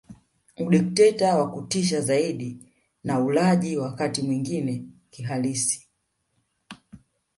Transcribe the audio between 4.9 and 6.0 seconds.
kihalisi